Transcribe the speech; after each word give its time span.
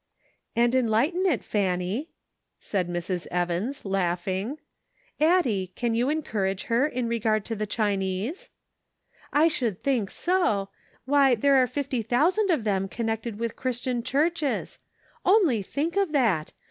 "And 0.55 0.73
enlighten 0.73 1.27
it, 1.27 1.43
Fanny," 1.43 2.09
said 2.59 2.89
Mrs. 2.89 3.27
Evans, 3.29 3.85
laughing. 3.85 4.57
"Addie, 5.19 5.73
can 5.75 5.93
you 5.93 6.09
encourage 6.09 6.63
her 6.63 6.87
in 6.87 7.07
regard 7.07 7.45
to 7.45 7.55
the 7.55 7.67
Chinese?"" 7.67 8.49
I 9.31 9.47
should 9.47 9.83
think 9.83 10.09
so! 10.09 10.69
Why, 11.05 11.35
there 11.35 11.57
are 11.61 11.67
fifty 11.67 12.01
thousand 12.01 12.49
of 12.49 12.63
them 12.63 12.87
connected 12.87 13.37
with 13.37 13.55
Christian 13.55 14.01
churches. 14.01 14.79
Only 15.23 15.61
think 15.61 15.95
of 15.95 16.13
that! 16.13 16.51